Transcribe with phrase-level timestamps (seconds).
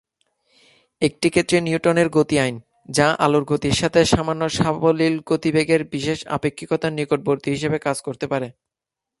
[1.01, 2.55] একটি ক্ষেত্রে নিউটনের গতির আইন,
[2.89, 8.47] যা আলোর গতির সাথে সামান্য সাবলীল গতিবেগের বিশেষ আপেক্ষিকতার নিকটবর্তী হিসাবে কাজ করতে পারে।